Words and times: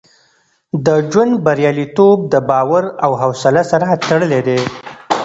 د 0.85 0.87
ژوند 1.11 1.33
بریالیتوب 1.45 2.17
د 2.33 2.35
باور 2.49 2.83
او 3.05 3.11
حوصله 3.21 3.63
سره 3.71 3.87
تړلی 4.05 4.41
دی. 4.47 4.61